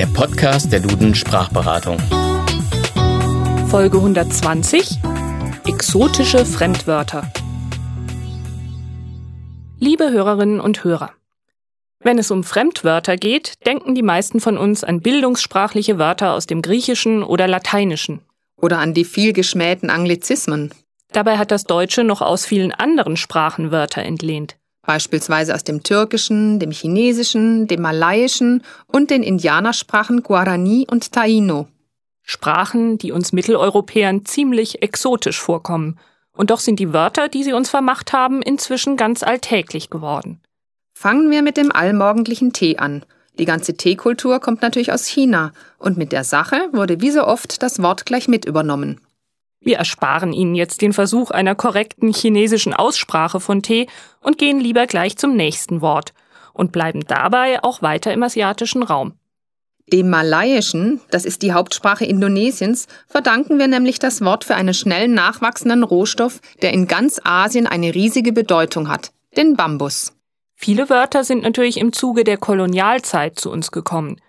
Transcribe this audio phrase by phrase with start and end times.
[0.00, 1.98] der Podcast der Duden Sprachberatung.
[3.68, 4.98] Folge 120
[5.66, 7.30] Exotische Fremdwörter.
[9.78, 11.10] Liebe Hörerinnen und Hörer,
[11.98, 16.62] wenn es um Fremdwörter geht, denken die meisten von uns an bildungssprachliche Wörter aus dem
[16.62, 18.22] Griechischen oder Lateinischen.
[18.56, 20.70] Oder an die viel geschmähten Anglizismen.
[21.12, 24.56] Dabei hat das Deutsche noch aus vielen anderen Sprachen Wörter entlehnt.
[24.82, 31.68] Beispielsweise aus dem Türkischen, dem Chinesischen, dem Malaiischen und den Indianersprachen Guarani und Taino.
[32.22, 35.98] Sprachen, die uns Mitteleuropäern ziemlich exotisch vorkommen.
[36.32, 40.40] Und doch sind die Wörter, die sie uns vermacht haben, inzwischen ganz alltäglich geworden.
[40.94, 43.04] Fangen wir mit dem allmorgendlichen Tee an.
[43.38, 47.62] Die ganze Teekultur kommt natürlich aus China und mit der Sache wurde wie so oft
[47.62, 49.00] das Wort gleich mit übernommen.
[49.60, 53.88] Wir ersparen Ihnen jetzt den Versuch einer korrekten chinesischen Aussprache von Tee
[54.20, 56.14] und gehen lieber gleich zum nächsten Wort
[56.54, 59.14] und bleiben dabei auch weiter im asiatischen Raum.
[59.92, 65.08] Dem Malaiischen, das ist die Hauptsprache Indonesiens, verdanken wir nämlich das Wort für einen schnell
[65.08, 70.12] nachwachsenden Rohstoff, der in ganz Asien eine riesige Bedeutung hat, den Bambus.
[70.54, 74.20] Viele Wörter sind natürlich im Zuge der Kolonialzeit zu uns gekommen.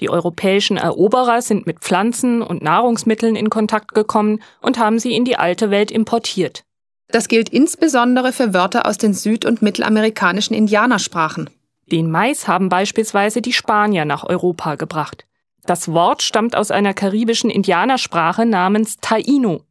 [0.00, 5.24] Die europäischen Eroberer sind mit Pflanzen und Nahrungsmitteln in Kontakt gekommen und haben sie in
[5.24, 6.64] die alte Welt importiert.
[7.08, 11.50] Das gilt insbesondere für Wörter aus den süd- und mittelamerikanischen Indianersprachen.
[11.90, 15.26] Den Mais haben beispielsweise die Spanier nach Europa gebracht.
[15.64, 19.62] Das Wort stammt aus einer karibischen Indianersprache namens Taino.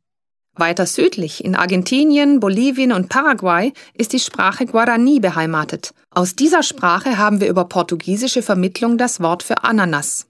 [0.56, 5.94] Weiter südlich, in Argentinien, Bolivien und Paraguay, ist die Sprache Guarani beheimatet.
[6.12, 10.28] Aus dieser Sprache haben wir über portugiesische Vermittlung das Wort für Ananas.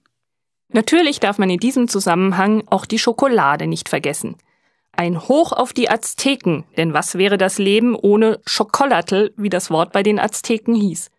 [0.72, 4.36] Natürlich darf man in diesem Zusammenhang auch die Schokolade nicht vergessen.
[4.92, 9.94] Ein Hoch auf die Azteken, denn was wäre das Leben ohne Schokolatl, wie das Wort
[9.94, 11.10] bei den Azteken hieß?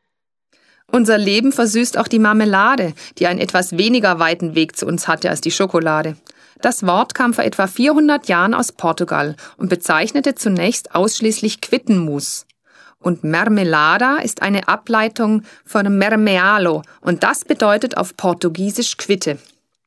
[0.93, 5.31] Unser Leben versüßt auch die Marmelade, die einen etwas weniger weiten Weg zu uns hatte
[5.31, 6.17] als die Schokolade.
[6.63, 12.47] Das Wort kam vor etwa 400 Jahren aus Portugal und bezeichnete zunächst ausschließlich Quittenmus.
[12.99, 19.39] Und Mermelada ist eine Ableitung von Mermealo und das bedeutet auf Portugiesisch Quitte.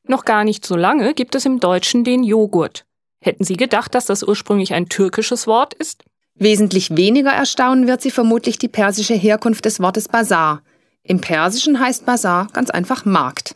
[0.08, 2.84] Noch gar nicht so lange gibt es im Deutschen den Joghurt.
[3.20, 6.02] Hätten Sie gedacht, dass das ursprünglich ein türkisches Wort ist?
[6.34, 10.62] Wesentlich weniger erstaunen wird Sie vermutlich die persische Herkunft des Wortes Bazar.
[11.04, 13.54] Im Persischen heißt Bazar ganz einfach Markt.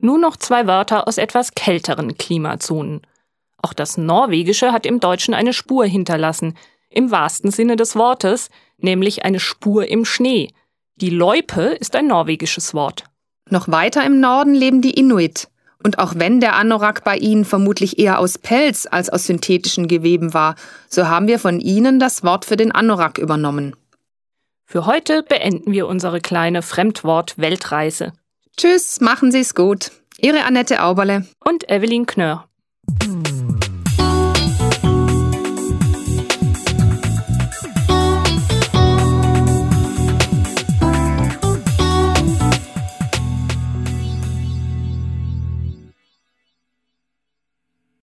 [0.00, 3.02] Nur noch zwei Wörter aus etwas kälteren Klimazonen.
[3.60, 6.56] Auch das Norwegische hat im Deutschen eine Spur hinterlassen,
[6.88, 8.48] im wahrsten Sinne des Wortes,
[8.78, 10.52] nämlich eine Spur im Schnee.
[10.96, 13.04] Die Loipe ist ein norwegisches Wort.
[13.50, 15.48] Noch weiter im Norden leben die Inuit.
[15.82, 20.34] Und auch wenn der Anorak bei ihnen vermutlich eher aus Pelz als aus synthetischen Geweben
[20.34, 20.56] war,
[20.88, 23.74] so haben wir von ihnen das Wort für den Anorak übernommen.
[24.64, 28.12] Für heute beenden wir unsere kleine Fremdwort-Weltreise.
[28.58, 29.92] Tschüss, machen Sie es gut.
[30.20, 32.48] Ihre Annette Auberle und Evelyn Knörr.